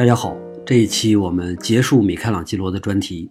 [0.00, 0.34] 大家好，
[0.64, 3.30] 这一期我们结束米开朗基罗的专题。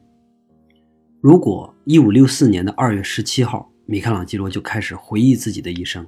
[1.20, 6.06] 如果一五六四年的二月十七号，米开朗基罗就开始回忆自己的一生，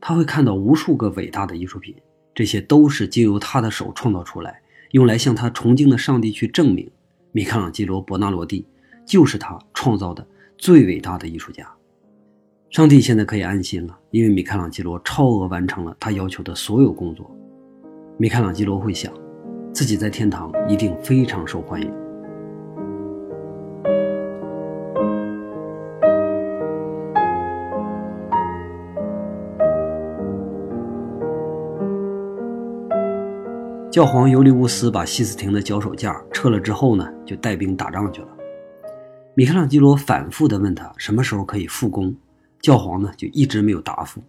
[0.00, 1.92] 他会看到无数个伟大的艺术品，
[2.32, 4.62] 这些都是经由他的手创造出来，
[4.92, 6.88] 用来向他崇敬的上帝去证明，
[7.32, 8.64] 米开朗基罗·伯纳罗蒂
[9.04, 10.24] 就是他创造的
[10.56, 11.68] 最伟大的艺术家。
[12.70, 17.28] 上帝现在可以安心了，因为米开朗基罗超额完成了他要求的所有工作。
[18.16, 19.12] 米开朗基罗会想。
[19.74, 21.92] 自己在天堂一定非常受欢迎。
[33.90, 38.28] 教皇尤利乌斯把西斯廷的脚手架撤了之后呢，就带兵打仗去了。
[39.34, 42.14] 米开朗基罗反复的问他什么时候可以复工，
[42.60, 44.22] 教皇呢就一直没有答复。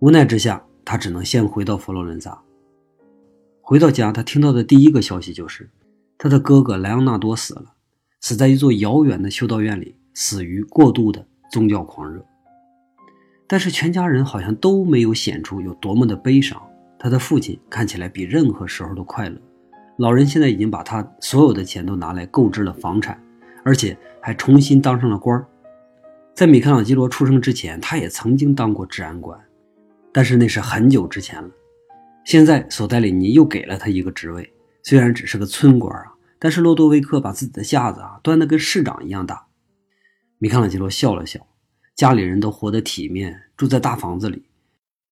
[0.00, 2.38] 无奈之下，他只能先回到佛罗伦萨。
[3.66, 5.70] 回到家，他听到的第一个消息就是，
[6.18, 7.72] 他的哥哥莱昂纳多死了，
[8.20, 12.22] 死在一座遥远的修道院里，死于过度的宗教狂热。
[13.46, 16.60] 但是全家人好像都没有显出有多么的悲伤。
[16.98, 19.40] 他的父亲看起来比任何时候都快乐。
[19.96, 23.18] 老人现在已经把他所有的钱都拿来购置了房产，
[23.64, 25.46] 而且还重新当上了官儿
[26.34, 29.40] 在米开朗基罗出生之前，他也曾经当过治安官，
[30.12, 31.48] 但是那是很久之前了。
[32.24, 39.46] 现在索戴里尼又给了他一个职位，虽然只是个村官啊，但是洛多维克把自己的架子啊端得跟市长一样大。
[40.38, 41.46] 米开朗基罗笑了笑，
[41.94, 44.44] 家里人都活得体面，住在大房子里，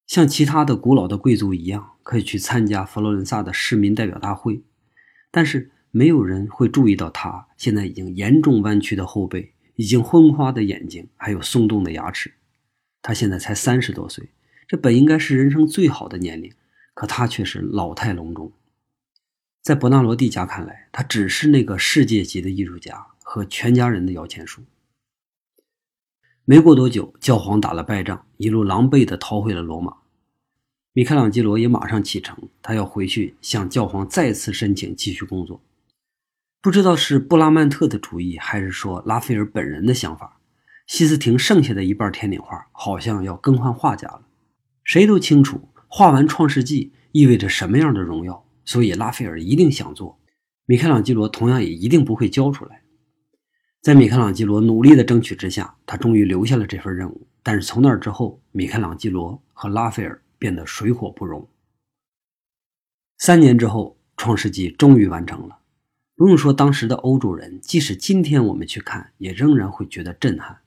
[0.07, 4.63] 像其他的古老的贵族一样，可以去参加佛罗伦萨的市民代表大会。
[5.31, 12.33] 但是没有人会注意到他现在已经严重弯曲的后背，已经昏花的眼睛，还有松动的牙齿。
[13.03, 14.31] 他现在才三十多岁，
[14.67, 16.51] 这本应该是人生最好的年龄。
[17.03, 18.53] 可他却是老态龙钟，
[19.61, 24.63] 在伯纳罗蒂家看来，他只是那个世界级的艺术家和全家人的摇钱树。
[26.45, 29.97] 没过多久，教皇打了败仗，一路狼狈地逃回了罗马。
[30.93, 35.61] 米开朗基罗也马上启程，他要回去向教皇再次申请继续工作。
[36.61, 40.39] 不知道是布拉曼特的主意，还是说拉斐尔本人的想法，
[40.87, 44.23] 西斯廷剩下的一半天顶画好像要更换画家了。
[44.85, 45.69] 谁都清楚。
[45.95, 48.47] 画完《创世纪》意味着什么样的荣耀？
[48.65, 50.19] 所以拉斐尔一定想做，
[50.65, 52.83] 米开朗基罗同样也一定不会交出来。
[53.83, 57.27] 在米开朗基罗努力的争取之下，他终于留下了这份任务。
[57.43, 61.47] 但是从那之后，米开朗基罗和拉斐尔变得水火不容。
[63.19, 65.59] 三年之后，《创世纪》终于完成了。
[66.17, 70.61] 不用说，当时的欧洲人，即使今天我们去看，也仍然会觉得震撼。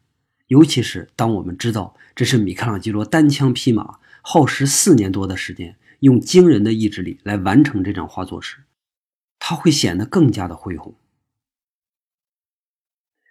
[0.46, 3.98] 尤其是当我们知道这是米开朗基罗单枪匹马。
[4.28, 8.64] 耗时四年多的时间，用惊人的意志力来完成这张画作时，
[9.38, 10.96] 它会显得更加的恢宏。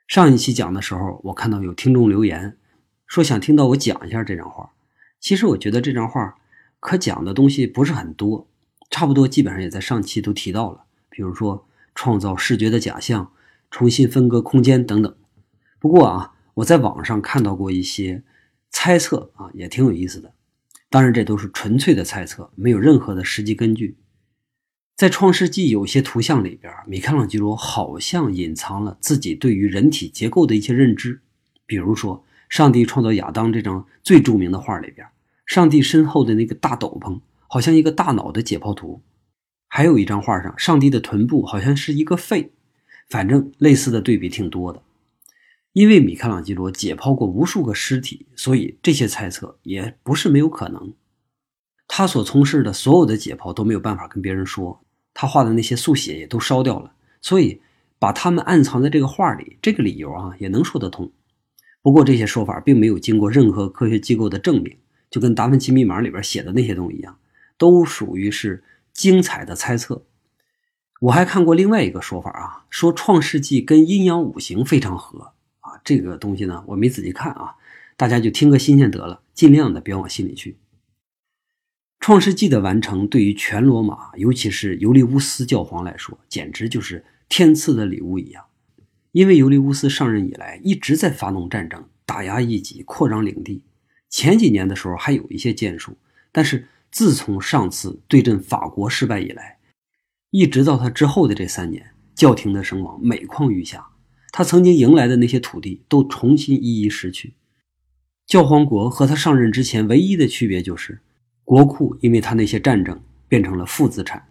[0.06, 2.56] 上一期讲的时候，我看到有听众留言
[3.09, 4.72] 说想听到我讲一下这张画。
[5.19, 6.37] 其实我觉得这张画
[6.78, 8.49] 可讲的东西不是很多，
[8.88, 11.66] 差不多基本上也在上期都提到了，比如说
[11.97, 13.32] 创造视觉的假象、
[13.69, 15.12] 重新分割空间等等。
[15.81, 18.22] 不过啊，我在网上看到过一些
[18.71, 20.32] 猜测啊，也挺有意思的。
[20.94, 23.97] 当然，这都是纯粹的猜测，没有任何的实际根据。
[24.94, 31.21] 在《创世纪》有些图像里边，米开朗基罗好像隐藏了自己对于人体结构的一些认知。
[31.66, 35.05] 比如说，上帝创造亚当这张最著名的画里边，
[35.47, 39.00] 上帝身后的那个大斗篷好像一个大脑的解剖图；
[39.66, 42.53] 还有一张画上，上帝的臀部好像是一个肺。
[43.09, 44.81] 反正类似的对比挺多的。
[45.75, 50.95] 因为米开朗基罗解剖过无数个尸体，所以这些猜测也不是没有可能。
[51.89, 57.61] 他所从事的所有的解剖都没有办法跟别人说，他画的那些速写也都烧掉了，所以
[57.99, 61.11] 把他们暗藏在这个画里，这个理由啊也能说得通。
[61.82, 64.79] 不过这些说法并没有经过任何科学机构的证明，
[65.11, 67.19] 就跟《达芬奇密码》里边写的那些东西一样，
[67.59, 68.62] 都属于是
[68.93, 70.06] 精彩的猜测。
[71.00, 75.33] 我还看过另外一个说法啊，说《创世纪》跟阴阳五行非常合。
[75.84, 77.54] 这个东西呢，我没仔细看啊，
[77.96, 80.52] 大家就听个新鲜得了，尽量的别往心里去。
[82.00, 88.44] 《创世纪》的完成对于全罗马，尤其是尤利乌斯教皇来说，简直就是天赐的礼物一样。
[89.12, 93.62] 因为尤利乌斯上任以来一直在发动战争，打压异己，扩张领地。
[94.10, 95.96] 前几年的时候还有一些建树，
[96.32, 99.58] 但是自从上次对阵法国失败以来，
[100.31, 103.86] 一直到他之后的这三年，教廷的声望每况愈下。
[104.36, 107.34] 他曾经迎来的那些土地都重新一一失去。
[108.26, 111.00] 教皇国和他上任之前唯一的区别就是，
[111.44, 114.26] 国库因为他那些战争变成了负资产，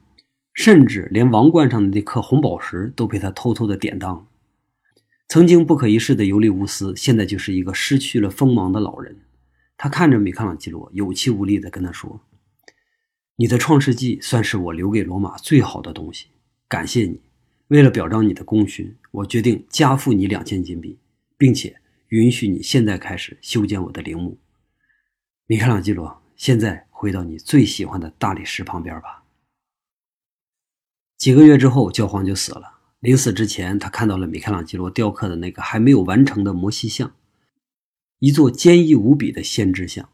[0.53, 4.27] 甚至连王冠上的那颗红宝石都被他偷偷的典当。
[5.29, 9.21] 曾经不可一世的尤利乌斯，现在就是一个失去了锋芒的老人。
[9.77, 12.19] 他看着米开朗基罗，有气无力的跟他说
[13.37, 16.27] ：“你的《创世纪》算是我留给罗马最好的东西，
[16.67, 17.21] 感谢你。
[17.69, 20.97] 为了表彰你的功勋，我决定加付你两千金币，
[21.37, 21.79] 并且
[22.09, 24.39] 允许你现在开始修建我的陵墓。”
[25.45, 29.23] 米开朗基罗，现在回到你最喜欢的大理石旁边吧。
[31.17, 32.79] 几个月之后，教皇就死了。
[32.99, 37.13] 临死之前，他看到了米开朗基罗雕刻的那个还没有完成的摩西像，
[38.19, 40.09] 一座坚毅无比的先知像。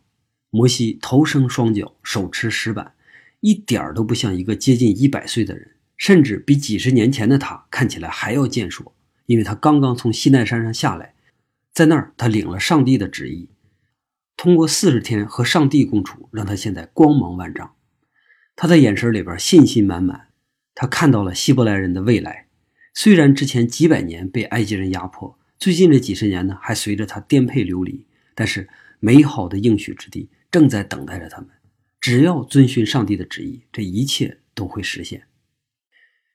[0.50, 2.96] 摩西头生双脚，手持石板，
[3.40, 8.96] 一点都不像一个接近一百岁的人，甚至比几十年前的他看起来还要健硕，
[9.28, 11.14] 因为他刚刚从西奈山上下来，
[11.74, 13.50] 在那儿他领了上帝的旨意，
[14.38, 17.76] 通过四十天和上帝共处，让他现在光芒万丈。
[18.56, 20.30] 他的眼神里边信心满满，
[20.74, 22.48] 他看到了希伯来人的未来。
[22.94, 28.70] 虽然之前几百年被埃及人压迫，最近这几十年呢还随着他颠沛流离，但是
[29.00, 31.50] 美好的应许之地正在等待着他们。
[32.00, 35.24] 只要遵循上帝的旨意，这一切都会实现。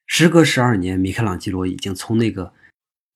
[0.07, 2.53] 时隔十二年，米开朗基罗已经从那个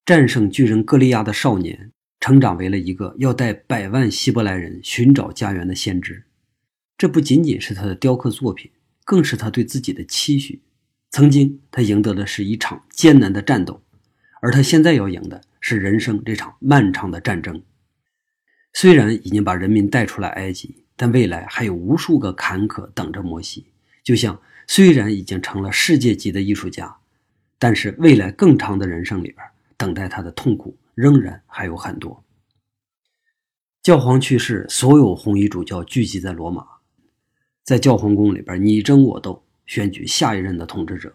[0.04, 6.24] 战胜巨人歌利亚的少年，成长为了一个要带百万希伯来人寻找家园的先知。
[6.96, 8.70] 这不仅仅是他的雕刻作品，
[9.04, 10.62] 更是他对自己的期许。
[11.10, 13.82] 曾经，他赢得的是一场艰难的战斗，
[14.40, 17.62] 而他现在要赢的是人生这场漫长的战争。
[18.72, 23.66] 虽然已经把人民带出了埃及，但未来还有无数个坎坷等着摩西。
[24.08, 26.96] 就像虽然已经成了世界级的艺术家，
[27.58, 29.46] 但是未来更长的人生里边，
[29.76, 32.24] 等待他的痛苦仍然还有很多。
[33.82, 36.64] 教皇去世，所有红衣主教聚集在罗马，
[37.64, 39.44] 在教皇宫里边你争我斗。
[39.66, 41.14] 选举下一任的统治者，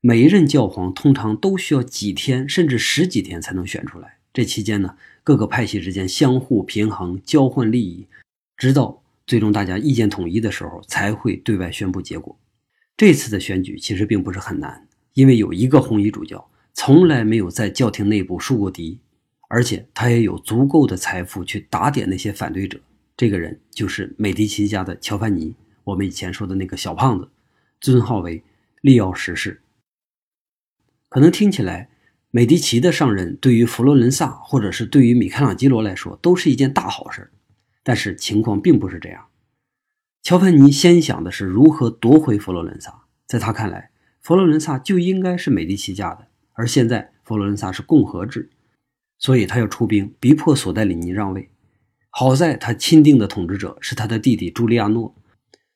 [0.00, 4.18] 每一任教皇通常都需要几天甚至十几天才能选出来。
[4.32, 8.08] 这期间呢，各个派系之间相互平衡、交换利益，
[8.56, 8.99] 直到
[9.30, 12.36] 最终大家意见统一的时候，才会对外宣布结果。
[12.96, 18.98] 这次的选举其实并不是很难，因为有一个红衣主教从来没有在教廷内部树过敌，
[19.48, 22.80] 而且他也有足够的财富去打点那些反对者。
[23.16, 25.54] 这个人就是美第奇家的乔凡尼，
[25.84, 27.28] 我们以前说的那个小胖子。
[27.80, 28.42] 尊号为
[28.80, 29.60] 利奥十世。
[31.08, 31.88] 可能听起来，
[32.32, 37.30] 美第奇的上任对于佛罗伦萨或者是对于米开朗基罗来说都是一件大好事，
[37.90, 39.26] 但是情况并不是这样。
[40.22, 43.90] 乔凡尼先想的是如何夺回佛罗伦萨，在他看来，
[44.20, 48.48] 佛罗伦萨就应该是美第奇家的，而现在佛罗伦萨是共和制，
[49.18, 51.50] 所以他要出兵逼迫索戴里尼让位。
[52.10, 55.16] 好在他钦定的统治者是他的弟弟朱利亚诺。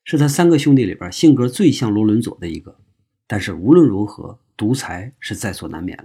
[0.05, 2.79] 是他三个兄弟里边性格最像罗伦佐的一个，
[3.27, 6.05] 但是无论如何，独裁是在所难免了。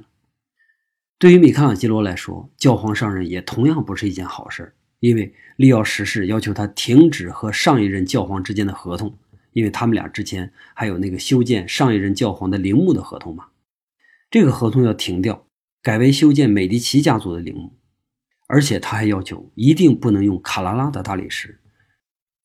[1.20, 9.18] 对于米开朗基罗来说，教皇上任也同样不是一件好事因为利奥十世要求他停止和上一任教皇之间的合同，
[9.54, 13.48] 因为他们俩之前还有那个修建上一任教皇的陵墓的合同嘛。
[14.30, 15.48] 这个合同要停掉，
[15.82, 17.74] 改为修建美第奇家族的陵墓，
[18.48, 21.60] 而且他还要求一定不能用卡拉拉的大理石，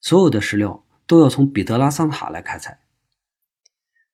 [0.01, 0.81] 所有的石料。
[1.07, 2.79] 都要从彼得拉桑塔来开采，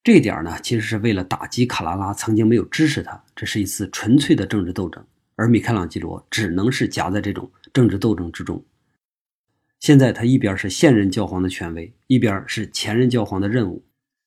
[0.03, 8.65] 这点呢，其实是为了打击卡拉拉曾经没有支持他，这是一次纯粹的政治斗争，而米开朗基罗只能是夹在这种政治斗争之中。
[9.79, 13.85] 现在他一边是现任教皇的权威，一边是前任教皇的任务，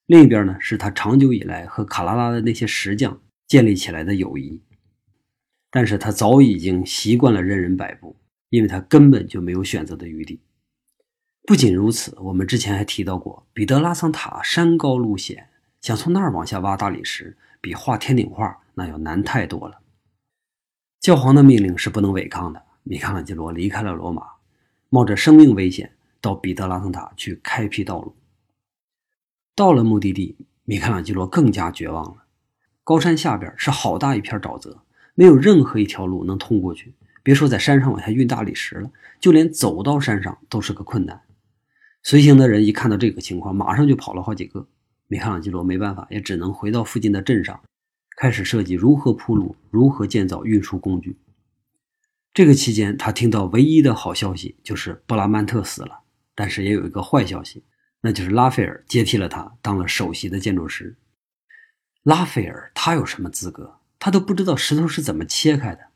[0.08, 4.62] 另一边呢是他长久以来和卡拉拉的那些石匠建立起来的友谊。
[5.70, 8.16] 但是他早已经习惯了任人摆布，
[8.50, 10.40] 因为他根本就没有选择的余地。
[11.46, 15.50] 不仅如此，我们之前还提到过，彼得拉桑塔山高路险，
[15.82, 19.82] 想从那儿往下挖大理石，比画天顶画那要难太多了。
[21.00, 22.64] 教皇的命令是不能违抗的。
[22.84, 24.24] 米开朗基罗离开了罗马，
[24.90, 28.14] 冒着生命危险到彼得拉桑塔去开辟道路。
[29.56, 30.36] 到了目的地，
[30.66, 32.24] 米开朗基罗更加绝望了。
[32.84, 34.82] 高山下边是好大一片沼泽，
[35.16, 41.22] 没有任何一条路能通过去，别说在山上往下运大理石了，就连走到山上都是个困难。
[42.02, 44.68] 随行的人一看到这个情况，马上就跑了好几个。
[45.08, 47.62] 米开朗基罗没办法，也只能回到附近的镇上，
[48.18, 51.16] 开始设计如何铺路，如何建造运输工具。
[52.34, 56.02] 这个期间，他听到唯一的好消息就是布拉曼特死了，
[56.34, 57.64] 但是也有一个坏消息，
[58.02, 60.98] 那就是拉斐尔接替了他，当了首席的建筑师。
[62.02, 63.80] 拉斐尔他有什么资格？
[64.00, 65.92] 他都不知道石头是怎么切开的。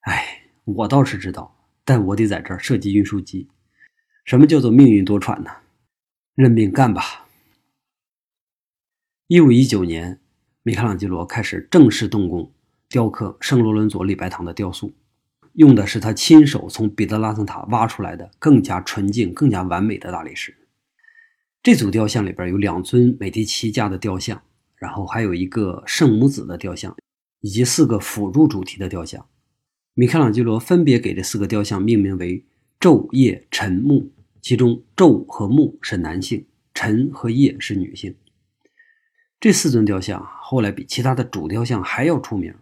[0.00, 3.48] 哎，我倒是知道，但我得在这儿设计运输机。
[4.24, 5.50] 什么叫做命运多舛呢？
[6.34, 7.28] 认命干吧。
[9.28, 10.20] 一五一九年，
[10.64, 12.52] 米开朗基罗开始正式动工
[12.88, 14.94] 雕刻圣罗伦佐礼拜堂的雕塑，
[15.54, 20.56] 用的是他亲手从彼得拉森塔挖出来的更加纯净、更加完美的大理石。
[21.62, 24.40] 这组雕像里边有两尊美第奇家的雕像，
[24.76, 26.94] 然后还有一个圣母子的雕像，
[27.40, 29.26] 以及四个辅助主题的雕像。
[29.94, 32.44] 米开朗基罗分别给这四个雕像命名为
[32.78, 38.14] 昼夜晨暮，其中昼和暮是男性，晨和夜是女性。
[39.40, 42.54] 这四尊雕像后来比其他的主雕像还要出名。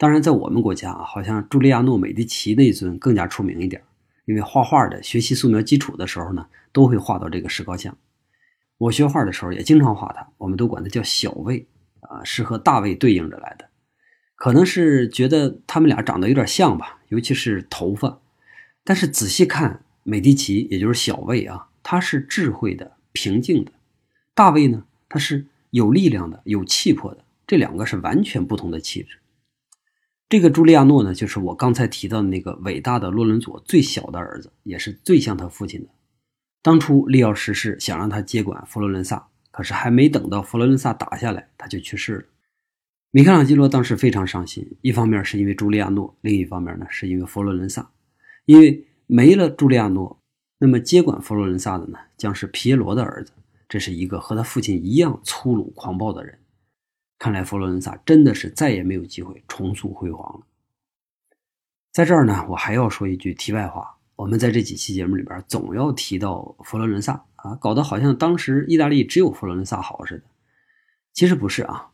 [0.00, 3.82] 当然，在我们国家啊，好像朱利亚诺·美第奇那一尊更加出名一点，
[4.24, 7.94] 因为画画的学习素描基础的时候呢，都会画到这个石膏像。
[8.78, 11.66] 我学画的时候也经常画它，我们都管它叫小卫
[12.00, 13.68] 啊，是和大卫对应着来的。
[14.36, 18.22] 可能是觉得他们俩长得有点像吧，尤其是头发。
[18.82, 23.72] 但是仔细看，美第奇也就是小卫啊，他是智慧的、平静的；
[24.34, 25.44] 大卫呢，他是。
[25.72, 29.19] 有力量的、有气魄的，这两个是完全不同的气质。
[30.30, 35.88] 这个朱利亚诺呢，就是我刚才提到的那个伟大的洛伦佐最小的儿子，也是最像他父亲的。
[36.62, 42.24] 当初利奥十世想让他接管佛罗伦萨，可是还没等到佛罗伦萨打下来，他就去世了。
[43.10, 47.90] 米开朗基罗当时非常伤心，一方面是因为朱利亚诺，另一方面呢是因为佛罗伦萨，
[48.44, 50.22] 因为没了朱利亚诺，
[50.58, 53.32] 那么接管佛罗伦萨的呢将是皮耶罗的儿子。
[53.68, 56.38] 这是一个和他父亲一样粗鲁狂暴的人，
[57.20, 60.46] 看来佛罗伦萨真的是再也没有机会重塑辉煌了。
[61.92, 70.24] 在这儿呢，我还要说一句题外话：我们在这几期节目里边总要提到佛罗伦萨啊，搞得好像当时意大利只有佛罗伦萨好似的。
[71.12, 71.90] 其实不是啊，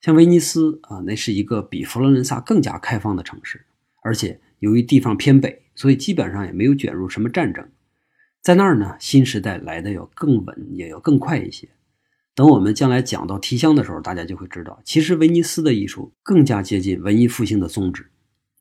[0.00, 3.66] 像威尼斯啊，那是一个比佛罗伦萨更加开放的城市，
[4.02, 7.68] 而且由于地方偏北，所以基本上也没有卷入什么战争。
[8.40, 11.68] 在那儿呢，新时代来的要更稳，也要更快一些。
[12.38, 18.08] 等我们将来讲到提香的时候，大家就会知道，其实威尼斯的艺术更加接近文艺复兴的宗旨。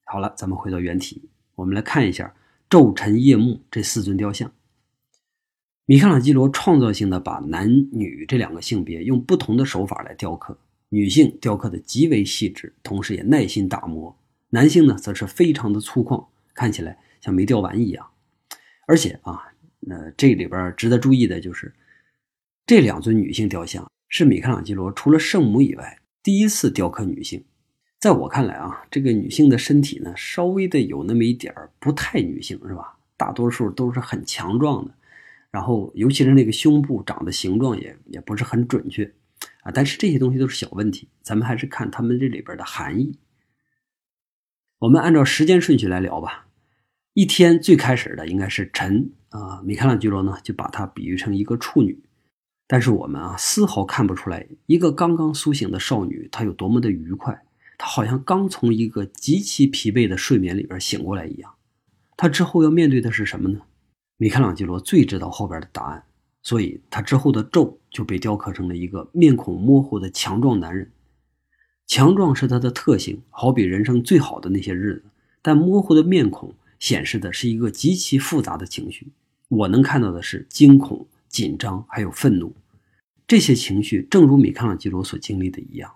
[0.05, 2.33] 好了，咱们回到原题，我们来看一下
[2.67, 4.51] 昼晨夜暮这四尊雕像。
[5.85, 10.57] 米开朗基罗创造性的把男女这两个性别用不同的手法来雕刻，
[10.89, 14.11] 女性雕刻的极为细致，同时也耐心打磨；
[14.49, 18.07] 男性呢，则是非常的粗犷，看起来像没雕完一样。
[18.87, 19.43] 而且啊。
[19.79, 21.71] 那这里边值得注意的就是，
[22.67, 27.41] 这两尊女性雕像是米开朗基罗除了圣母以外第一次雕刻女性。
[27.97, 32.97] 在我看来啊，这个女性的身体呢，稍微的有那么一点儿不太女性，是吧？
[33.15, 34.93] 大多数都是很强壮的，
[35.49, 39.09] 然后尤其是那个胸部长的形状也也不是很准确
[39.61, 39.71] 啊。
[39.73, 43.17] 但是这些东西都是小问题，咱们还是看他们这里边的含义。
[44.79, 46.47] 我们按照时间顺序来聊吧。
[47.13, 51.97] 一天最开始的应该是晨啊，米开朗基罗呢就把它比喻成一个处女，
[52.67, 57.43] 但是我们啊丝毫看不出来一个刚刚苏醒的少女她有多么的愉快，
[57.77, 61.53] 她好像刚从一个极其疲惫的睡眠里边醒过来一样。
[62.17, 63.61] 她之后要面对的是什么呢？
[64.17, 66.03] 米开朗基罗最知道后边的答案，
[66.43, 70.91] 所以他之后的咒就被雕刻成了一个面孔模糊的强壮男人。
[71.85, 75.03] 强壮是他的特性，好比人生最好的那些日子，
[75.41, 76.53] 但模糊的面孔。
[76.79, 79.07] 显示的是一个极其复杂的情绪，
[79.47, 82.55] 我能看到的是惊恐、紧张，还有愤怒。
[83.27, 85.93] 这些情绪正如米开朗基罗所经历的一样。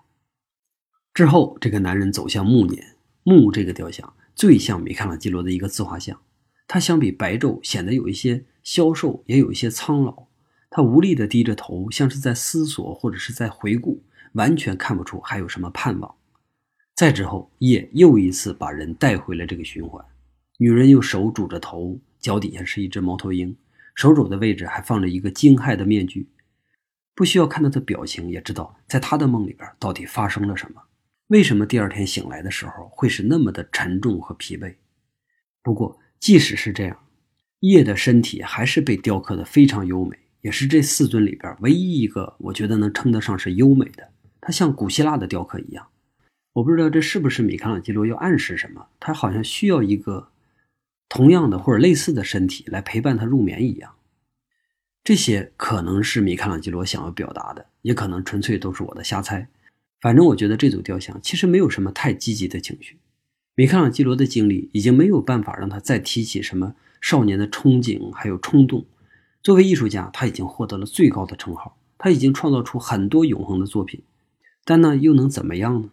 [1.16, 6.22] 之后，这个男人走向暮年，暮这个雕像最像米开朗基罗的一个自画像。
[6.68, 10.28] 他相比白昼显得有一些消瘦，也有一些苍老。
[10.70, 16.14] 他无力地低着头，像是在思索或者是在回顾，完全看不出还有什么盼望。
[16.94, 20.06] 再之后，夜又一次把人带回了这个循环。
[20.60, 23.58] 女人用手拄着头，脚底下是一只猫头鹰，
[23.96, 26.30] 手肘的位置还放着一个惊骇的面具。
[27.14, 30.82] 不需要看到她表情，也知道在他的梦里边到底发生了什么。
[31.28, 34.76] 为什么第二天醒来的时候会是那么的沉重和疲惫？
[35.62, 36.98] 不过，即使是这样，
[37.60, 44.10] 叶的身体还是被雕刻的非常优美，也是这四尊里边唯一一个我觉得能称得上是优美的。
[44.40, 45.88] 它像古希腊的雕刻一样。
[46.54, 48.88] 我不知道这是不是米开朗基罗要暗示什么？
[49.00, 50.30] 他好像需要一个。
[51.12, 53.96] 同样的或者类似的身体来陪伴他入眠一样，
[55.04, 59.50] 这些可能是米开朗基罗想要表达的，也可能纯粹都是我的瞎猜。
[60.00, 62.98] 反正我觉得这组雕像其实没有什么太积极的情绪。
[63.56, 68.86] 米开朗基罗的经历已经没有办法让他再提起什么少年的憧憬还有冲动。
[69.44, 74.02] 作为艺术家，他已经获得了最高的称号，他已经创造出很多永恒的作品。
[74.64, 75.90] 但那又能怎么样呢？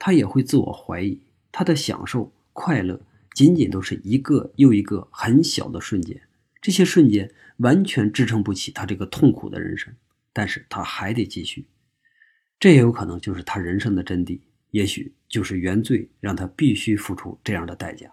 [0.00, 1.20] 他也会自我怀疑，
[1.52, 3.00] 他的享受快乐。
[3.38, 6.20] 仅仅都是一个又一个很小的瞬间，
[6.60, 9.94] 这些瞬间完全支撑不起他这个痛苦的人生，
[10.32, 11.64] 但是他还得继续。
[12.58, 14.40] 这也有可能就是他人生的真谛，
[14.72, 18.10] 也许就是原罪让他必须付出这样的代价。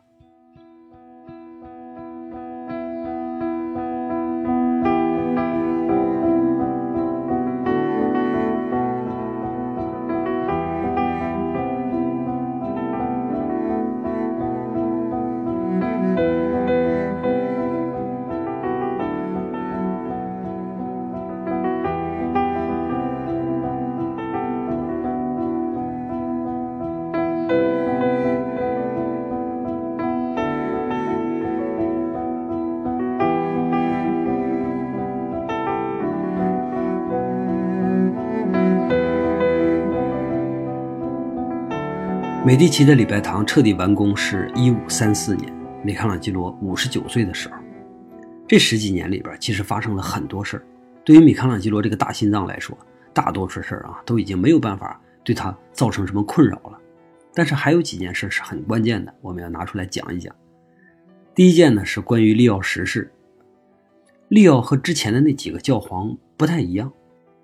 [42.46, 45.52] 美第奇的礼拜堂彻底完工是一五三四年，
[45.84, 47.56] 米开朗基罗五十九岁的时候。
[48.48, 50.64] 这十几年里边，其实发生了很多事。
[51.04, 52.78] 对于米开朗基罗这个大心脏来说，
[53.14, 56.80] 大多数事儿啊都已经没有办法对他造成什么困扰了。
[57.34, 60.32] 但是还有几件事是很关键的，我们要拿出来讲一讲。
[61.34, 63.12] 第一件呢是关于利奥十世。
[64.28, 66.94] 利奥和之前的那几个教皇不太一样，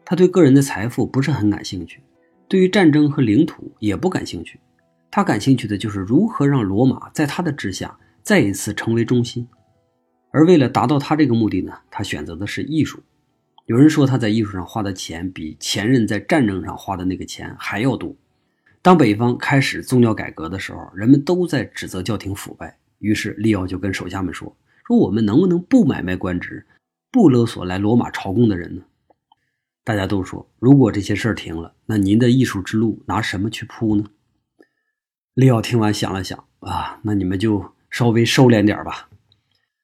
[0.06, 2.04] 他对个人的财富不是很感兴趣，
[2.48, 4.60] 对于战争和领土也不感兴趣。
[5.12, 9.46] 他感兴趣的就是如何让罗马在他的治下再一次成为中心，
[10.32, 13.04] 而为了达到他这个目的呢，他选择的是艺术。
[13.66, 18.16] 有人说他在艺术上花的钱比前任在战争上花的那个钱还要多。
[18.82, 24.56] 当北方开始宗教改革的时候，人们都在指责教廷腐败，于是利奥就跟手下们说
[24.88, 26.66] ：“说我们能不能不买卖官职，
[27.12, 28.82] 不勒索来罗马朝贡的人呢？”
[29.84, 34.06] 大家都说：“如果这些事儿停了，那您的艺术之路拿什么去铺呢？”
[35.34, 39.10] 利奥听完想了想，啊，那你们就稍微收敛点吧。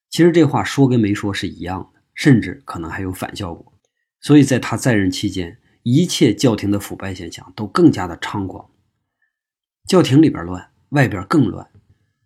[0.09, 3.73] 其实这话说跟没说是一样的，甚至可能还有反效果。
[4.19, 8.69] 所以在他在任期间，一切教廷的腐败现象都更加的猖狂。
[9.87, 11.65] 教廷里边乱，外边更乱。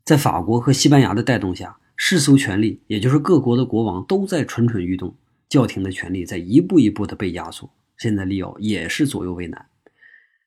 [0.03, 5.15] 在法国和西班牙的带动下，世俗权力，也就是各国的国王，都在蠢蠢欲动。
[5.47, 7.71] 教廷的权力在一步一步的被压缩。
[7.97, 9.67] 现在利奥也是左右为难，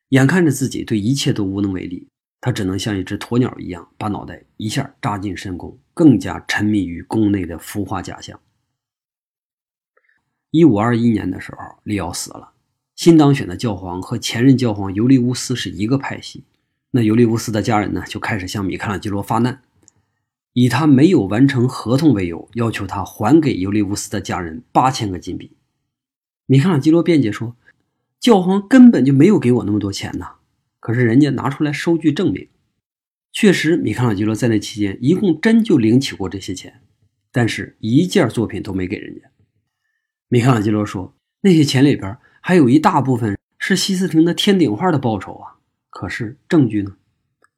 [0.08, 2.08] 眼看着自己对一切都无能为力。
[2.44, 8.38] 他只能像一只鸵鸟一样，把脑袋一下扎进深宫，更加沉迷于宫内的浮华假象。
[10.50, 12.52] 一五二一年的时候，利奥死了。
[12.96, 16.44] 新当选的教皇和前任教皇尤利乌斯是一个派系。
[16.90, 19.62] 那尤利乌斯的家人呢，就开始向米开朗基罗发难，
[20.52, 25.52] 以他没有完成合同为由，要求他还给尤利乌斯的家人八千个金币。
[26.44, 27.56] 米开朗基罗辩解说，
[28.20, 30.34] 教皇根本就没有给我那么多钱呐。
[30.84, 32.46] 可是人家拿出来收据证明，
[33.32, 36.82] 确实米开朗基罗在那期间一共真就领取过这些钱，
[37.32, 39.22] 但是一件作品都没给人家。
[40.28, 45.56] 米开朗基罗说，那些钱里边还有一大部分是西斯廷的天顶画的报酬啊。
[45.88, 46.96] 可是证据呢？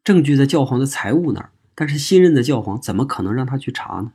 [0.04, 4.12] 证据在教皇的财务那儿，但是新任的教皇怎么可能让他去查呢？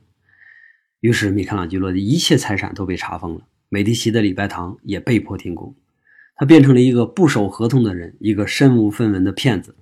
[1.00, 5.76] 于是米开朗基罗的一切财产都被查封了，美第奇的礼拜堂也被迫停工。
[6.34, 9.76] 他变成了一个不守合同的人，一个身无分文的骗子，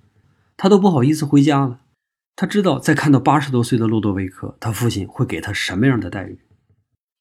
[0.56, 1.80] 他都不好意思回家了。
[2.36, 6.38] 他知道，在看到八十多岁的洛多维克，他父亲会给他什么样的待遇。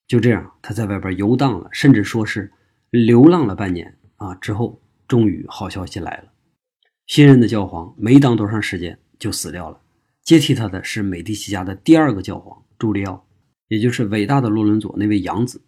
[0.08, 2.52] 就这样，他在外边游荡了，甚至说是
[2.90, 4.34] 流浪了半年啊。
[4.36, 6.32] 之后，终于好消息来了，
[7.06, 9.80] 新任的教皇没当多长时间就死掉了，
[10.24, 13.28] 接替他的是美第奇家的第二个教皇朱利奥，
[13.68, 15.62] 也就是伟大的洛伦佐那位养子。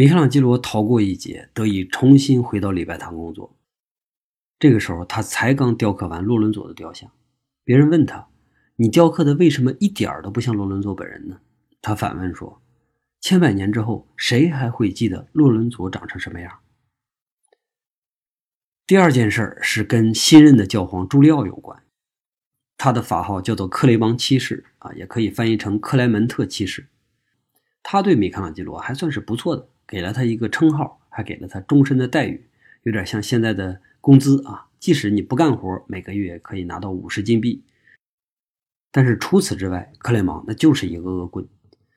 [0.00, 3.54] 米开朗基罗逃过一劫，得以重新回到礼拜堂工作。
[4.58, 7.12] 这个时候，他才刚雕刻完洛伦佐的雕像。
[7.64, 8.26] 别人问他
[8.76, 11.38] ：“你雕刻的为什么一点都不像洛伦佐本人呢？”
[11.82, 12.62] 他反问说
[13.20, 16.60] ：“千百年之后，谁还会记得洛伦佐长成什么样？”
[18.88, 21.82] 第二件事是跟新任的教皇朱利奥有关。
[22.78, 26.86] 他的法号叫做克雷芒七世啊，也可以翻译成克莱门特七世。
[27.82, 29.68] 他对米开朗基罗还算是不错的。
[29.90, 32.46] 给了他一个称号，还给了他终身的待遇，
[32.84, 34.68] 有点像现在的工资啊。
[34.78, 37.64] 即使你不干活，每个月可以拿到五十金币。
[38.92, 41.44] 但是除此之外，克莱芒那就是一个恶棍。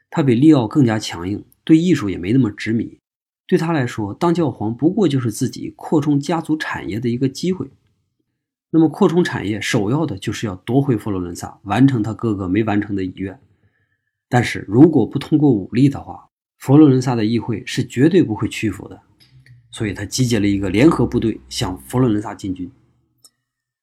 [0.10, 2.98] 他比利奥更加强硬，对艺术也没那么执迷。
[3.46, 7.70] 对他来说，当教皇不过就是自己扩充家族产业的一个机会。
[8.72, 13.40] 那么扩充产业，首要的就是要夺回佛罗伦萨，完成他哥哥没完成的遗愿。
[14.28, 16.30] 但是如果不通过武力的话，
[16.64, 19.02] 佛罗伦萨的议会是绝对不会屈服的，
[19.70, 22.72] 所以他集结了一个联合部队向佛罗伦萨进军。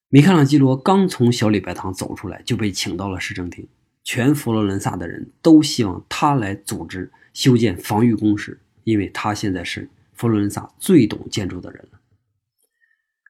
[0.09, 3.69] 米开朗基罗刚从小礼拜堂走出来，就被请到了市政厅。
[4.03, 12.01] 全佛罗伦萨的人都希望他来组织修建防御工事，因为他现在是佛罗伦萨最懂建筑的人了。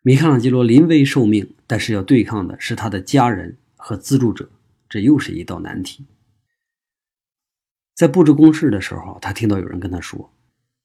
[0.02, 4.48] 米开朗基罗临危受命，但是要对抗的是他的家人和资助者，
[4.88, 6.04] 这又是一道难题。
[8.00, 10.32] 在布置公事的时候，他听到有人跟他说：“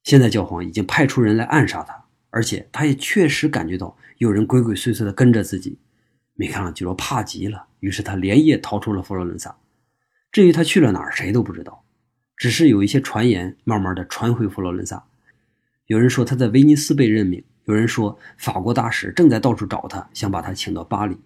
[0.03, 5.79] 现在教皇已经派出人来暗杀他，而且他也确实感觉到有人鬼鬼祟祟的跟着自己。”
[6.35, 9.55] 米开朗基罗怕极了，于是他连夜逃出了佛罗伦萨。
[10.29, 11.85] 至于他去了哪儿，谁都不知道。
[12.35, 15.05] 只是有一些传言慢慢的传回佛罗伦萨，
[15.85, 21.17] 有人说他在威尼斯被任命，有人说法国大使正在到处找他，想把他请到巴黎。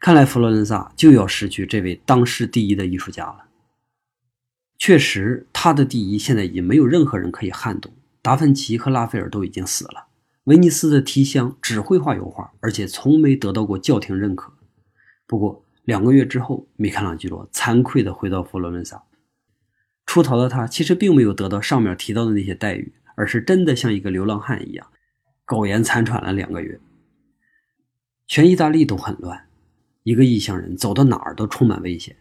[0.00, 3.44] 看来佛罗伦萨就要失去这位当世第一的艺术家了。
[4.78, 7.92] 确实，他的第一现在已经没有任何人可以撼动。
[8.22, 10.06] 达芬奇和拉斐尔都已经死了。
[10.44, 14.52] 威尼斯的提香只会画油画，而且从没得到过教廷认可。
[15.26, 19.02] 不过两个月之后，米开朗基罗惭愧地回到佛罗伦萨。
[20.06, 24.86] 出逃的他其实并没有得到上面提到的那些待遇，而是真的像一个流浪汉一样，
[25.44, 26.80] 苟延残喘了两个月。
[28.26, 29.48] 全意大利都很乱，
[30.02, 32.16] 一个异乡人走到哪儿都充满危险。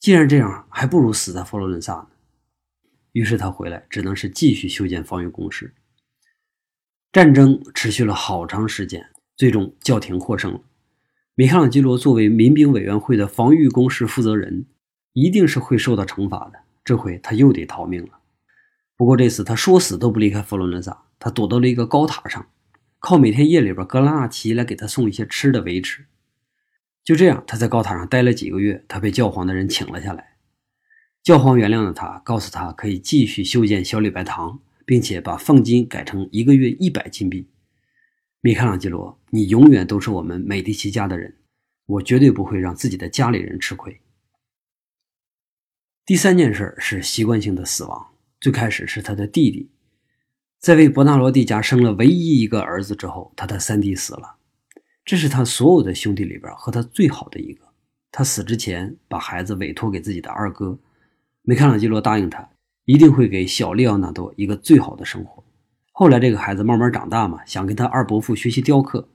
[0.00, 2.08] 既然这样，还不如死在佛罗伦萨呢。
[3.12, 5.74] 于是他回来，只能是继续修建防御工事。
[7.10, 10.60] 战争持续了好长时间，最终教廷获胜了。
[11.34, 14.66] 米开朗基罗作为民兵委员会的防御工事负责人，
[15.14, 16.60] 一定是会受到惩罚的。
[16.84, 18.20] 这回他又得逃命了。
[18.96, 22.46] 不过这次他说死都不离开佛罗伦萨，他躲到了一个高塔上，
[22.98, 26.06] 靠每天夜里边格拉纳奇来给他送一些吃的维持。
[27.04, 30.36] 就这样，他在高塔上待了几个月，他被教皇的人请了下来。
[31.22, 37.48] 教皇原谅了他，告诉他可以继续修建小礼拜堂，并且把俸金改成一个月一百金币。
[38.40, 41.36] 米开朗基罗，你永远都是我们美第奇家的人，
[41.86, 44.00] 我绝对不会让自己的家里人吃亏。
[46.06, 48.14] 第三件事是习惯性的死亡。
[48.40, 49.70] 最开始是他的弟弟，
[50.58, 54.37] 在为伯纳罗蒂家生了唯一一个儿子之后，他的三弟死了。
[55.08, 57.64] 这是他所有的兄弟里边和他最好的一个。
[58.12, 60.78] 他死之前把孩子委托给自己的二哥。
[61.40, 62.46] 米开朗基罗答应他，
[62.84, 65.42] 一定会给小利奥纳多一个最好的生活。
[65.92, 69.08] 后来这个孩子慢慢长大嘛，想跟他二伯父学习雕刻，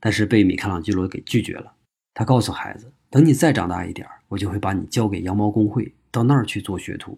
[0.00, 1.72] 但是被米开朗基罗给拒绝了。
[2.12, 5.94] 他告诉孩子，等你再长大一点我就会把你交给羊毛工会。
[6.10, 7.16] 到那儿去做学徒，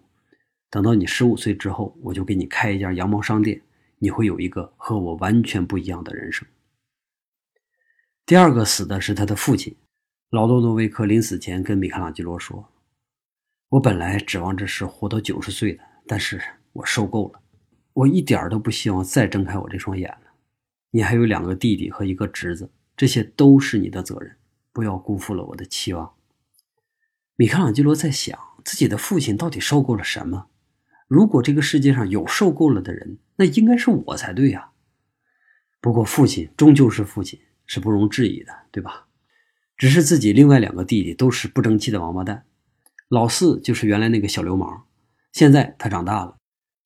[0.69, 3.59] 等到你十五岁之后，我就给你开一家羊毛商店，
[3.97, 6.47] 你会有一个和我完全不一样的人生。
[8.29, 9.75] 第二个死的是他的父亲，
[10.29, 12.71] 老多诺维克临死前跟米开朗基罗说
[13.69, 16.39] ：“我本来指望着是活到九十岁的，但是
[16.73, 17.41] 我受够了，
[17.91, 20.27] 我一点都不希望再睁开我这双眼了。
[20.91, 24.35] 你还有两个弟弟和一个侄子，这些都是你的责任，
[24.71, 26.13] 不要辜负了我的期望。”
[27.35, 28.37] 米开朗基罗在想。
[28.63, 30.49] 自己的父亲到底受够了什么？
[31.07, 34.69] 如果这个世界上有受够了的人，那应该是我才对呀。
[35.81, 37.39] 不过父亲终究是父亲，
[37.69, 39.05] 是不容置疑的，对吧？
[39.77, 42.45] 只是自己另外两个弟弟都是不争气的王八蛋。
[43.09, 44.85] 老四就是原来那个小流氓，
[45.31, 46.37] 现在他长大了，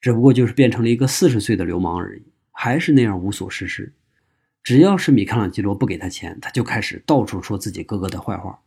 [0.02, 3.94] 只不过就是变成了一个四十岁的流氓而已，还是那样无所事事。
[4.62, 8.60] 只要是米开朗基罗不给他钱，他就开始到处说自己哥哥的坏话。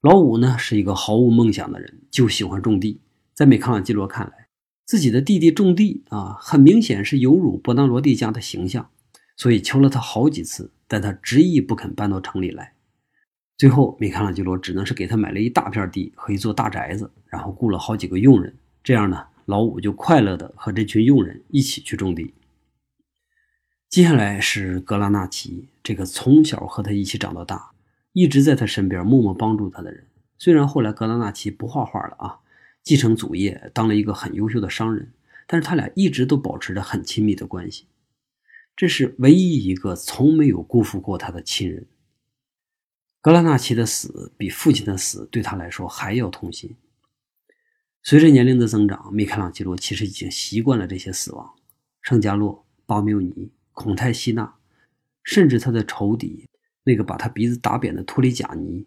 [0.00, 3.00] 老五呢是一个毫无梦想的人，就喜欢种地。
[3.34, 4.46] 在米开朗基罗看来，
[4.86, 8.90] 自己的弟弟种地啊，很明显是有辱伯纳罗蒂家的形象，
[9.36, 12.72] 所以求了他好几次，但他执意不肯搬到城里来。
[13.56, 18.56] 最后，米开朗基罗只能是给他买了一大片地和一座大宅子，然后雇了好几个佣人。
[18.82, 22.34] 这样呢，老五就快乐的和这群佣人一起去种地。
[23.88, 27.70] 接下来是格拉纳奇，这个从小和他一起长到大。
[28.12, 32.40] 一直在他身边默默帮助他的人，虽然后来格拉纳奇不画画了啊，
[32.82, 35.12] 继承祖业当了一个很优秀的商人，
[35.46, 37.86] 但是他俩一直都保持着很亲密的关系。
[38.80, 41.86] 这是唯一一个从没有辜负过他的亲人。
[43.20, 46.74] 格拉纳奇的死比父亲的死对他来说还要痛心。
[48.02, 51.54] 随着年龄的增长，米开朗基罗其实已经习惯了这些死亡：
[52.00, 54.54] 圣加洛、巴缪尼、孔泰西纳，
[55.24, 56.48] 甚至他的仇敌。
[56.84, 58.86] 那个把他鼻子打扁的托里贾尼，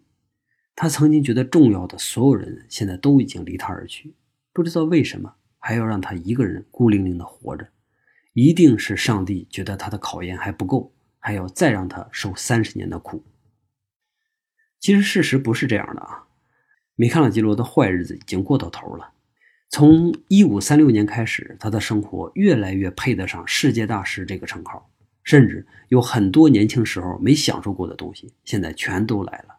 [0.75, 4.15] 他曾经觉得重要的所有人，现在都已经离他而去。
[4.51, 7.67] 不知道为什么还要让他一个人孤零零的活着？
[8.33, 13.23] 一定是上帝觉得他的考验还不够，还要再让他受三十年的苦。
[14.79, 16.27] 其实事实不是这样的啊！
[16.95, 19.11] 米开朗基罗的坏日子已经过到头了。
[19.69, 24.89] 从一五三六年开始，他的生活越来越配得上世界大师这个称号。
[25.23, 29.55] 甚至有很多年轻时候没享受过的东西，现在全都来了。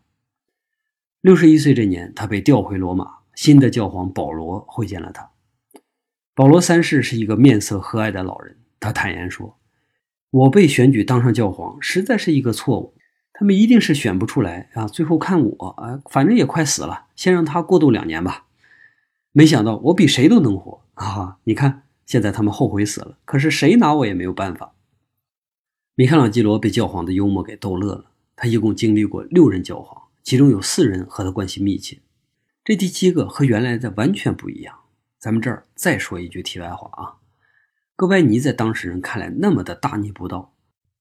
[1.23, 5.31] 六十一岁这年，他被调回罗马，新的教皇保罗会见了他。
[6.35, 9.59] 保罗三世是一个面色和蔼的老人，他坦言说
[10.31, 12.95] ：“我被选举当上教皇，实在是一个错误。
[13.33, 14.87] 他们一定是选不出来啊！
[14.87, 18.45] 最后看我啊，反正也快死了，先让他过渡两年吧。
[19.33, 21.39] 没想到我比谁都能活啊！
[21.45, 24.75] 你看，现在他们后悔死了，可是谁拿我也没有办法。
[25.95, 28.11] 米开朗基罗被教皇的幽默给逗乐了。
[28.37, 31.99] 他一共经历过六任教皇，其中有四人和他关系密切，
[32.63, 34.77] 这第七个和原来的完全不一样。
[35.19, 37.17] 咱们这儿再说一句题外话啊，
[37.97, 40.53] 哥白尼在当事人看来那么的大逆不道，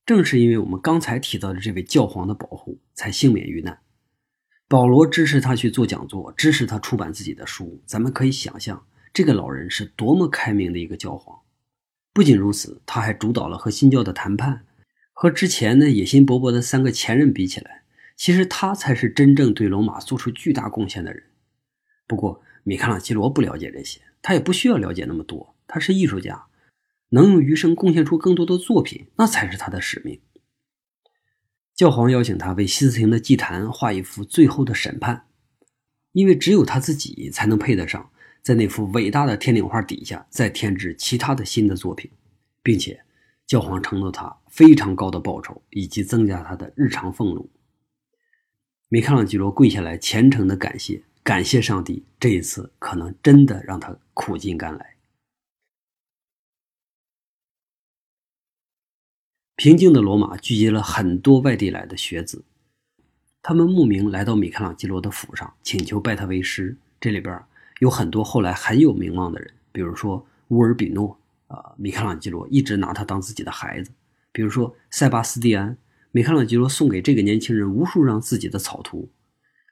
[0.06, 3.80] 正是因为我们刚才提到的这位教皇的保护，才幸免于难。
[4.68, 11.40] 保罗支持他去做讲座，支持他出版自己的书，咱们可以想象这个老人是多么开明的一个教皇。
[12.14, 14.66] 不仅如此，他还主导了和新教的谈判。
[15.12, 17.84] 和之前呢野心勃勃的三个前任比起来，
[18.16, 21.24] 其实他才是真正对罗马做出巨大贡献的人。
[22.06, 25.56] 不过，米开朗基罗不了解这些，他也不需要了解那么多。
[25.68, 26.46] 他是艺术家，
[27.14, 30.20] 能用余生贡献出更多的作品，那才是他的使命。
[31.74, 35.26] 教皇邀请他为西斯廷的祭坛画一幅最后的审判，
[36.12, 38.10] 因为只有他自己才能配得上
[38.42, 42.12] 在那幅伟大的天顶画底下再添置其他的新的作品，
[42.62, 43.00] 并且。
[43.46, 47.52] 教皇承诺他非常高的报酬，以及增加他的日常俸禄。
[48.88, 54.93] 米开朗基罗跪下来，虔诚的感谢，感谢上帝，这一次可能真的让他苦尽甘来。
[59.56, 62.44] 平静的罗马聚集了很多外地来的学子，
[63.44, 66.76] 他们慕名来到米开朗基罗的府上，请求拜他为师。
[67.00, 67.40] 这里边
[67.80, 71.18] 有很多后来很有名望的人，比如说乌尔比诺。
[71.48, 73.92] 啊，米开朗基罗一直拿他当自己的孩子。
[74.32, 75.78] 比如说塞巴斯蒂安，
[76.12, 79.08] 米开朗基罗送给这个年轻人无数张自己的草图。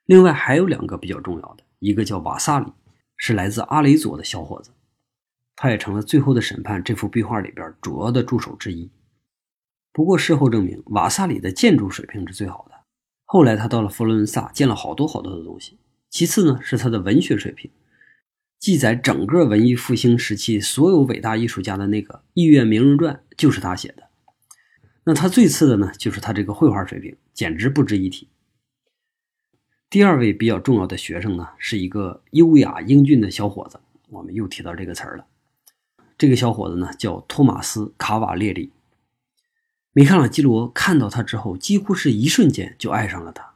[0.05, 2.71] 另外还有两个比较重要的，一个叫瓦萨里，
[3.17, 4.69] 是来自阿雷佐的小伙子，
[5.55, 8.87] 他也成了《最后的审判》这幅壁画里边主要的助手之一。
[9.93, 12.75] 不过事后证明，瓦萨里的建筑水平是最好的。
[13.25, 15.79] 后来他到了佛罗伦萨，建了好多好多的东西。
[16.09, 17.71] 其次呢，是他的文学水平。
[18.59, 24.09] 记载整个文艺复兴时期所有伟大艺术家的那个《艺苑名人传》就是他写的。
[25.03, 28.29] 那他最次的呢，就是他这个绘画水平，简直不值一提。
[29.89, 33.79] 第二位比较重要的学生呢，是一个优雅英俊的小伙子。
[34.09, 35.25] 我们又提到这个词儿了。
[36.17, 38.71] 这个小伙子呢，叫托马斯·卡瓦列里。
[39.93, 43.51] 米开朗基罗看到他之后，几乎是一瞬间就爱上了他。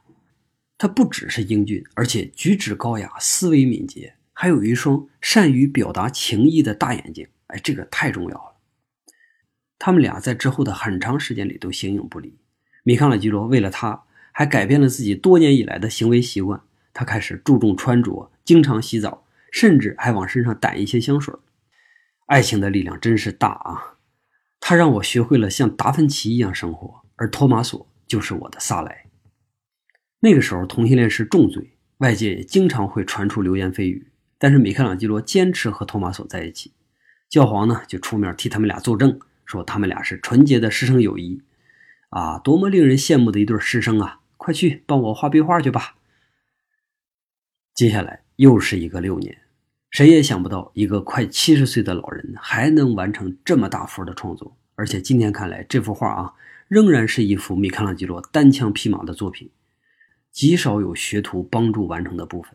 [0.76, 4.14] 他不只是英俊，而且举止高雅，思维敏捷。
[4.34, 8.56] 还有一双善于表达情意的大眼睛，哎，这个太重要了。
[9.78, 12.36] 他们俩在之后的很长时间里都形影不离。
[12.82, 16.60] 米开朗基罗为了他，还改变了自己多年以来的行为习惯。
[16.92, 21.34] 他开始注重穿着，经常洗澡，甚至还往身上掸一些香水。
[22.26, 23.95] 爱情的力量真是大啊！
[24.68, 29.06] 他让我学会了像达芬奇一样生活，而托马索就是我的萨莱。
[30.18, 34.10] 那个时候，同性恋是重罪，外界也经常会传出流言蜚语。
[34.38, 36.72] 但是米开朗基罗坚持和托马索在一起，
[37.28, 41.40] 教皇呢就出面替他们俩作证，说他们俩是纯洁的师生友谊，
[42.08, 44.18] 啊，多么令人羡慕的一对师生啊！
[44.36, 45.94] 快去帮我画壁画去吧。
[47.72, 49.38] 接下来又是一个六年，
[49.90, 56.34] 谁也想不到一个快七十岁的老人还能完成这么大幅的创作，而且今天看来，这幅画啊
[56.68, 59.50] 仍然是一幅米开朗基罗单枪匹马的作品，
[60.30, 62.52] 极少有学徒帮助完成的部分。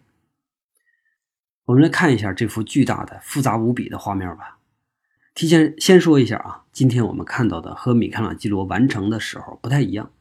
[1.66, 4.60] 我们来看一下这幅巨大的、复杂无比的画面吧。
[5.34, 10.12] 提前先说一下啊，今天我们看到的和米开朗基罗完成的时候不太一样。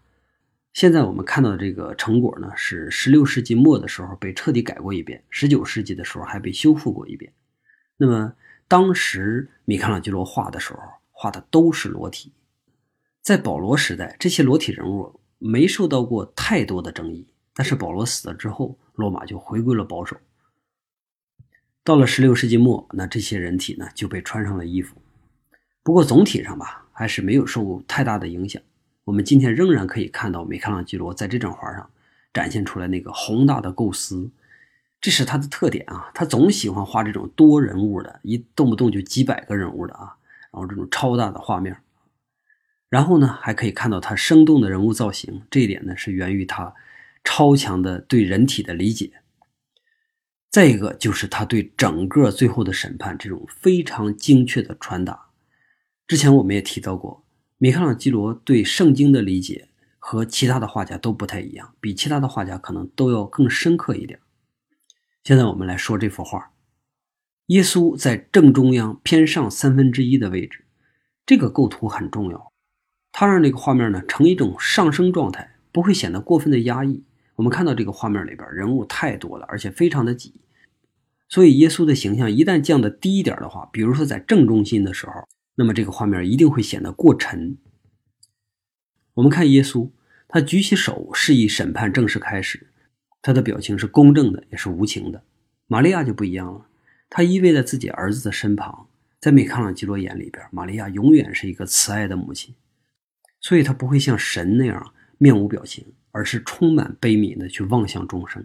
[0.72, 7.32] 现在我们看到的这个成果呢，是16世纪末的时候被彻底改过一遍，19世纪的时候还被修复过一遍。
[7.96, 8.32] 那么
[8.68, 10.80] 当时米开朗基罗画的时候，
[11.10, 12.32] 画的都是裸体。
[13.20, 17.26] 在保罗时代，这些裸体人物没受到过太多的争议。
[17.52, 20.16] 但是保罗死了之后，罗马就回归了保守。
[21.82, 24.96] 到了十六世纪末，那这些人体呢就被穿上了衣服。
[25.82, 28.62] 不过总体上吧，还是没有受太大的影响。
[29.04, 31.90] 我们今天仍然可以看到米开朗基罗在这张画上
[32.32, 34.30] 展现出来那个宏大的构思，
[35.00, 36.10] 这是他的特点啊。
[36.14, 40.16] 他总喜欢画这种多人物的，一动不动就几百个人物的啊，
[40.52, 41.76] 然后这种超大的画面。
[42.88, 46.74] 然后呢，还可以看到他生动的人物造型，这一点呢是源于他
[47.24, 49.12] 超强的对人体的理解。
[50.50, 55.28] 再一个就是他对整个最后的审判这种非常精确的传达。
[56.08, 57.22] 之前我们也提到过，
[57.62, 59.68] 米开朗基罗对圣经的理解
[59.98, 64.18] 和其他的画家都不太一样，比其他的画家可能都要更深刻一点。
[65.22, 66.52] 现在我们来说这幅画，
[67.48, 70.64] 耶稣在正中央偏上三分之一的位置，
[71.26, 72.50] 这个构图很重要。
[73.12, 77.04] 它让这个画面呢呈一种上升状态，不会显得过分的压抑。
[77.34, 80.40] 我们看到这个画面里边人物太多了，而且非常的挤，
[81.28, 85.12] 所以耶稣的形象一旦降的低一点的话，比如说在正中心的时候，
[85.60, 87.58] 那么这个画面一定会显得过沉。
[89.12, 89.90] 我们看耶稣，
[90.26, 92.68] 他举起手示意审判正式开始，
[93.20, 95.22] 他的表情是公正的，也是无情的。
[95.66, 96.66] 玛利亚就不一样了，
[97.10, 98.88] 她依偎在自己儿子的身旁，
[99.20, 102.54] 在米开朗基罗眼里边，玛利亚永远是一个慈爱的母亲，
[103.42, 105.84] 所以她不会像神那样面无表情。
[106.12, 108.44] 而是充满悲悯的去望向众生，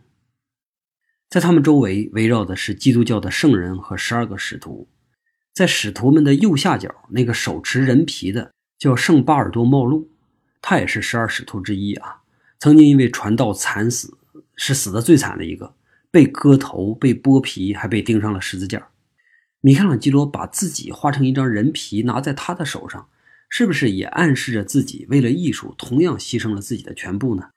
[1.31, 4.87] 在他们周围围绕的是基督教的圣人和十二个使徒，
[5.55, 10.09] 在使徒们的右下角，那个手持人皮的叫圣巴尔多茂路，
[10.61, 12.23] 他也是十二使徒之一啊。
[12.59, 14.17] 曾经因为传道惨死，
[14.57, 15.73] 是死的最惨的一个，
[16.11, 18.89] 被割头、被剥皮，还被钉上了十字架。
[19.61, 23.07] 米开朗基罗把自己画成一张人皮，拿在他的手上，
[23.47, 27.51] 是不是也暗示着自己为了艺术，同样牺牲了自己的全部呢？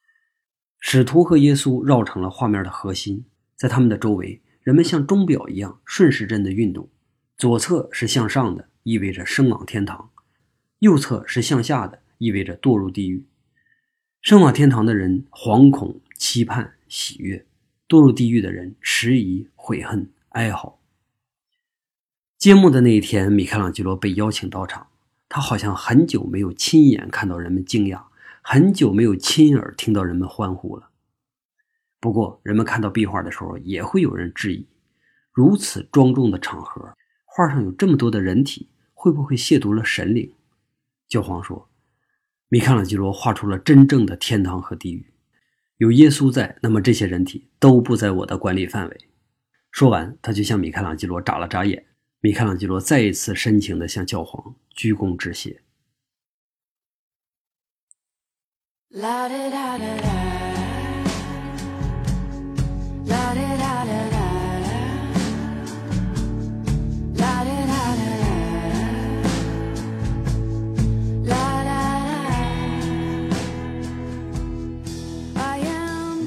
[0.78, 3.24] 使徒和耶稣绕成了画面的核心，
[3.56, 6.88] 在他们的周围，人们像钟表一样顺时针的运动。
[7.38, 10.10] 左侧是向上的，意味着升往天堂；
[10.80, 13.24] 右侧是向下的，意味着堕入地狱。
[14.20, 17.44] 升往天堂的人惶恐、期盼、喜悦；
[17.88, 20.80] 堕入地狱的人迟疑、悔恨、哀嚎。
[22.36, 24.88] 揭幕的那一天，米开朗基罗被邀请到场，
[25.28, 28.02] 他好像很久没有亲眼看到人们惊讶。
[28.42, 30.88] 很久没有亲耳听到人们欢呼了。
[32.00, 34.66] 不过，人们看到壁画的时候，也会有人质疑：
[35.32, 36.96] 如此庄重的场合，
[37.38, 40.34] 画上有这么多的人体，会不会亵渎了神灵？
[41.06, 41.70] 教皇说
[42.50, 45.06] ：“米开朗基罗画出了真正的天堂和地狱，
[45.76, 49.00] 有耶稣在，那么这些人体都不在我的管理范围。”
[49.70, 51.86] 说完，他就向米开朗基罗眨了眨眼。
[52.18, 55.62] 米开朗基罗再一次深情地向教皇鞠躬致谢。
[58.88, 59.86] 啦，啦啦啦
[63.06, 63.34] 啦
[64.10, 64.17] 啦，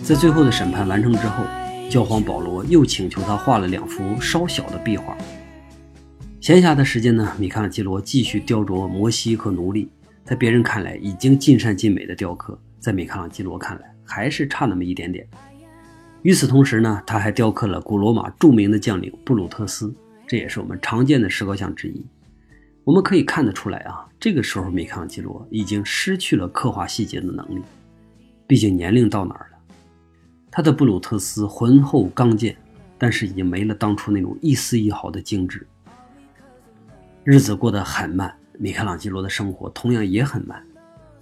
[0.03, 1.45] 在最后的审判完成之后，
[1.89, 5.15] 教皇保罗又请求他画了两幅稍小的壁画。
[6.41, 9.89] 闲暇的时间呢，米开朗基罗继续雕琢摩西和奴隶。
[10.25, 15.25] 在别人看来已经尽善尽美的雕刻，在米开朗基罗看来还是差那么一点点。
[16.23, 19.93] 与此同时呢，他还雕刻了古罗马著名的将领布鲁特斯，
[20.27, 22.05] 这也是我们常见的石膏像之一。
[22.83, 27.61] 我们可以看得出来啊，这个时候米开朗基罗已经失去了刻画细节的能力，
[28.47, 29.50] 毕竟年龄到哪儿。
[30.51, 32.55] 他的布鲁特斯浑厚刚健，
[32.97, 35.65] 但是已经没了当初那种一丝一毫的精致。
[37.23, 38.31] 日子过得很慢。
[38.59, 40.61] 米开朗基罗的生活同样也很慢，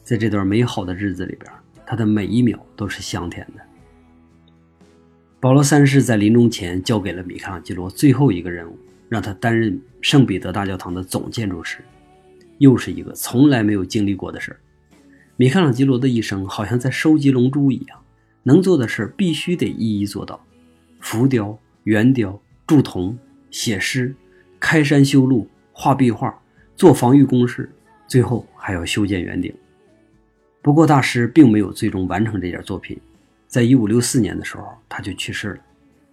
[0.03, 1.49] 在这段美好的日子里边，
[1.85, 3.61] 他的每一秒都是香甜的。
[5.39, 11.77] 保罗三世在临终前交给了米开朗基罗最后一个任务，让他担任圣彼得大教堂的总建筑师，
[12.57, 14.59] 又是一个从来没有经历过的事儿。
[15.37, 17.97] 米开朗基罗的一生好像在收集龙珠一样，
[18.49, 20.43] 能做的事必须得一一做到：
[20.99, 23.15] 浮雕、圆雕、铸铜、
[23.51, 24.15] 写诗、
[24.59, 26.35] 开山修路、画壁画。
[26.75, 27.69] 做防御工事，
[28.07, 29.53] 最后还要修建圆顶。
[30.61, 32.97] 不过，大师并没有最终完成这件作品。
[33.47, 35.59] 在一五六四年的时候，他就去世了。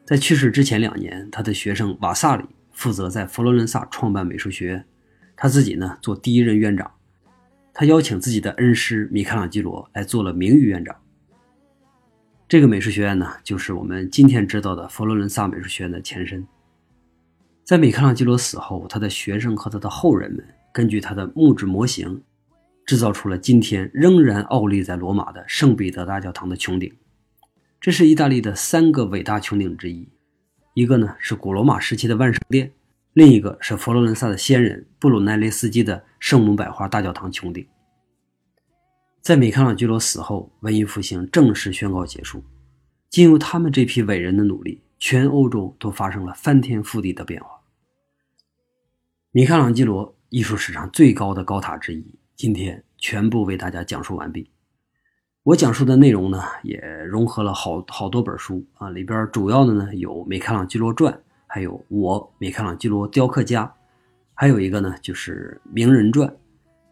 [0.05, 4.85] 在去世之前两年，他的学生瓦萨里负责在佛罗伦萨创办美术学院，
[5.37, 6.91] 他自己呢做第一任院长。
[7.73, 10.97] 他邀请自己的恩师米开朗基罗来做了名誉院长。
[12.49, 16.47] 这个美术学院呢，就是我们今天知道的佛罗伦萨美术学院的前身。
[17.65, 20.47] 在米开朗基罗死后，他的学生和他的后人们。
[20.73, 22.23] 根据他的木质模型，
[22.85, 26.93] 制造出了今天仍然傲立在罗马的圣彼得大教堂的穹顶。
[27.81, 30.09] 这是意大利的三个伟大穹顶之一，
[30.75, 32.71] 一个呢是古罗马时期的万圣殿，
[33.15, 37.67] 另一个是佛罗伦萨的先人布鲁奈雷斯基的圣母百花大教堂穹顶。
[39.27, 42.45] 在米开朗基罗死后，文艺复兴正式宣告结束。
[43.11, 47.49] 经由他们这批伟人的努力，全欧洲都发生了翻天覆地的变化。
[49.33, 50.15] 米开朗基罗。
[50.29, 52.05] 艺术史上最高的高塔之一，
[52.37, 54.49] 今天全部为大家讲述完毕。
[55.43, 61.13] 我讲述的内容呢，也融合了好好多本书啊，里边主要的呢有《米开朗基罗传》，
[61.49, 63.73] 还有我米开朗基罗雕刻家，
[64.35, 66.29] 还有一个呢就是《名人传》，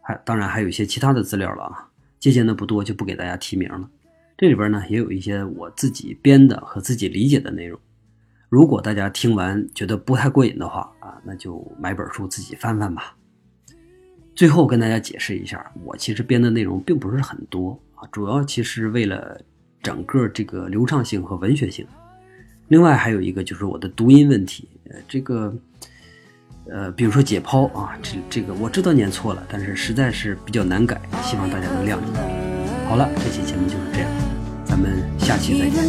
[0.01, 1.89] 还当然还有一些其他的资料了啊，
[2.25, 3.87] 借鉴的不多，就不给大家提名了。
[4.35, 7.79] 这里边呢也有一些我自己编的和自己理解的内容。
[8.49, 13.15] 如果大家听完觉得不太过瘾的话啊，那就买本书自己翻翻吧。
[14.33, 19.39] 最后跟大家解释一下，我其实编的内容并不是很多啊，主要其实为了
[19.83, 21.85] 整个这个流畅性和文学性。
[22.69, 25.55] 另外还有一个就是我的读音问题，呃，这个，
[26.71, 32.01] 呃，比如说解剖啊，这这个我知道念错了，但是实在是比较难改，希望大家能谅解。
[32.89, 34.09] 好了，这期节目就是这样，
[34.65, 35.83] 咱们下期再见。